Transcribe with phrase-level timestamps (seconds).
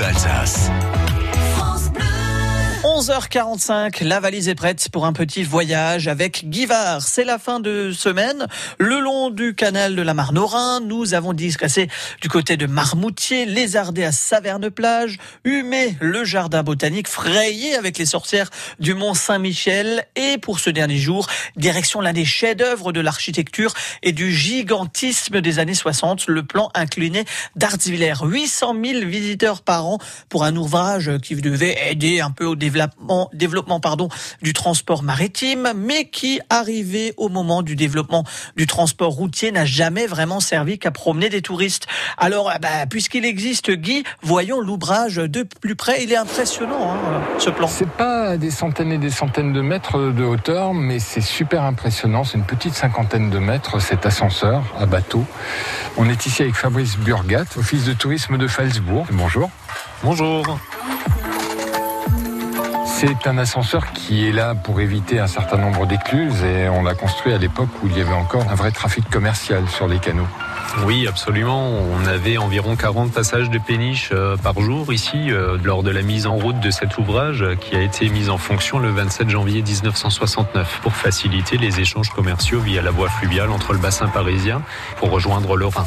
[0.00, 0.99] Bleu Alsace.
[3.00, 7.00] 11h45, la valise est prête pour un petit voyage avec Guivard.
[7.00, 8.46] C'est la fin de semaine.
[8.78, 10.50] Le long du canal de la Marne au
[10.84, 11.88] nous avons discuté
[12.20, 18.50] du côté de Marmoutier, lézardé à Saverne-Plage, humé le jardin botanique, frayé avec les sorcières
[18.80, 20.04] du Mont Saint-Michel.
[20.14, 21.26] Et pour ce dernier jour,
[21.56, 23.72] direction l'un des chefs-d'œuvre de l'architecture
[24.02, 27.24] et du gigantisme des années 60, le plan incliné
[27.56, 28.12] d'Artsviller.
[28.22, 29.98] 800 000 visiteurs par an
[30.28, 34.08] pour un ouvrage qui devait aider un peu au développement développement, développement pardon,
[34.42, 38.24] du transport maritime, mais qui, arrivé au moment du développement
[38.56, 41.86] du transport routier, n'a jamais vraiment servi qu'à promener des touristes.
[42.16, 46.02] Alors, bah, puisqu'il existe, Guy, voyons l'ouvrage de plus près.
[46.02, 47.68] Il est impressionnant, hein, ce plan.
[47.68, 52.24] C'est pas des centaines et des centaines de mètres de hauteur, mais c'est super impressionnant.
[52.24, 55.24] C'est une petite cinquantaine de mètres, cet ascenseur à bateau.
[55.96, 59.06] On est ici avec Fabrice Burgat, office de tourisme de Falsbourg.
[59.12, 59.50] Bonjour.
[60.02, 60.58] Bonjour.
[63.02, 66.94] C'est un ascenseur qui est là pour éviter un certain nombre d'écluses et on l'a
[66.94, 70.26] construit à l'époque où il y avait encore un vrai trafic commercial sur les canaux.
[70.84, 71.70] Oui, absolument.
[71.70, 76.02] On avait environ 40 passages de péniche euh, par jour ici euh, lors de la
[76.02, 79.62] mise en route de cet ouvrage qui a été mis en fonction le 27 janvier
[79.62, 84.60] 1969 pour faciliter les échanges commerciaux via la voie fluviale entre le bassin parisien
[84.98, 85.86] pour rejoindre le Rhin.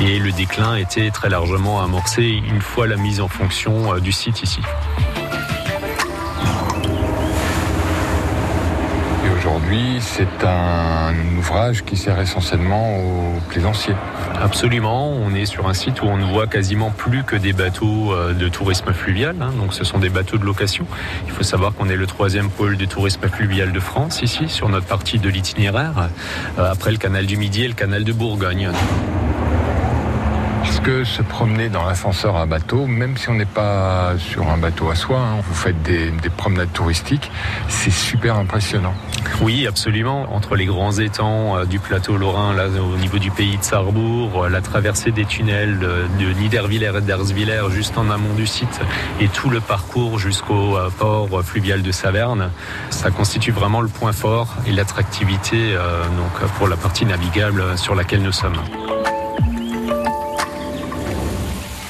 [0.00, 4.10] Et le déclin était très largement amorcé une fois la mise en fonction euh, du
[4.10, 4.60] site ici.
[9.38, 13.94] Aujourd'hui, c'est un ouvrage qui sert essentiellement aux plaisanciers.
[14.42, 18.12] Absolument, on est sur un site où on ne voit quasiment plus que des bateaux
[18.12, 19.52] euh, de tourisme fluvial, hein.
[19.56, 20.86] donc ce sont des bateaux de location.
[21.26, 24.68] Il faut savoir qu'on est le troisième pôle de tourisme fluvial de France ici, sur
[24.68, 26.08] notre partie de l'itinéraire,
[26.58, 28.70] euh, après le canal du Midi et le canal de Bourgogne.
[30.78, 34.58] Parce que se promener dans l'ascenseur à bateau, même si on n'est pas sur un
[34.58, 37.32] bateau à soi, hein, vous faites des, des promenades touristiques,
[37.66, 38.94] c'est super impressionnant.
[39.40, 40.32] Oui, absolument.
[40.32, 44.44] Entre les grands étangs euh, du plateau lorrain, là, au niveau du pays de Sarrebourg,
[44.44, 48.80] euh, la traversée des tunnels de, de Niederwiller et d'Erzwiller juste en amont du site,
[49.20, 52.52] et tout le parcours jusqu'au euh, port fluvial de Saverne,
[52.90, 58.22] ça constitue vraiment le point fort et l'attractivité donc pour la partie navigable sur laquelle
[58.22, 58.56] nous sommes.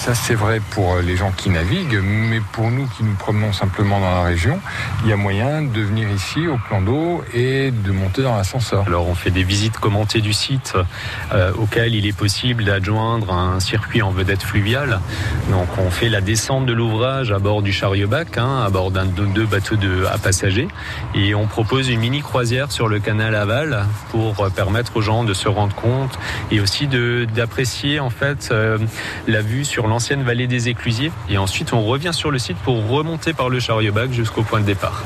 [0.00, 4.00] Ça, c'est vrai pour les gens qui naviguent, mais pour nous qui nous promenons simplement
[4.00, 4.58] dans la région,
[5.02, 8.84] il y a moyen de venir ici au plan d'eau et de monter dans l'ascenseur.
[8.86, 10.72] Alors, on fait des visites commentées du site
[11.34, 15.00] euh, auquel il est possible d'adjoindre un circuit en vedette fluviale.
[15.50, 19.04] Donc, on fait la descente de l'ouvrage à bord du chariot-bac, hein, à bord d'un
[19.04, 19.76] de deux bateaux
[20.10, 20.68] à passagers,
[21.14, 25.34] et on propose une mini croisière sur le canal aval pour permettre aux gens de
[25.34, 26.18] se rendre compte
[26.50, 28.78] et aussi d'apprécier en fait euh,
[29.28, 31.12] la vue sur l'ancienne vallée des Éclusiers.
[31.28, 34.64] Et ensuite, on revient sur le site pour remonter par le chariot-bac jusqu'au point de
[34.64, 35.02] départ.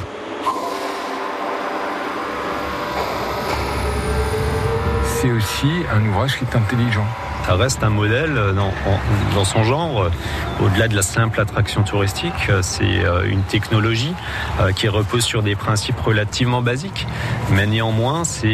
[5.06, 7.06] C'est aussi un ouvrage qui est intelligent.
[7.46, 8.72] Ça reste un modèle dans,
[9.34, 10.10] dans son genre.
[10.62, 14.14] Au-delà de la simple attraction touristique, c'est une technologie
[14.76, 17.06] qui repose sur des principes relativement basiques.
[17.52, 18.46] Mais néanmoins, ça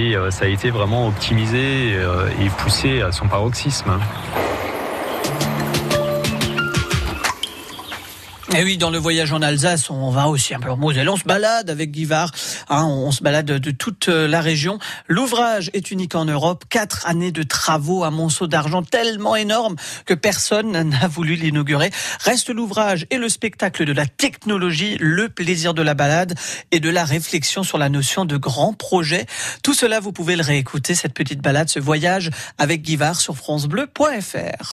[0.42, 1.90] a été vraiment optimisé
[2.40, 3.92] et poussé à son paroxysme.
[8.60, 11.08] Et oui, dans le voyage en Alsace, on va aussi un peu en Moselle.
[11.08, 12.30] On se balade avec Guivard.
[12.68, 14.78] Hein, on se balade de toute la région.
[15.08, 16.66] L'ouvrage est unique en Europe.
[16.68, 21.90] Quatre années de travaux, un monceau d'argent tellement énorme que personne n'a voulu l'inaugurer.
[22.22, 26.34] Reste l'ouvrage et le spectacle de la technologie, le plaisir de la balade
[26.70, 29.24] et de la réflexion sur la notion de grand projet.
[29.62, 34.68] Tout cela, vous pouvez le réécouter, cette petite balade, ce voyage avec Guivard sur francebleu.fr.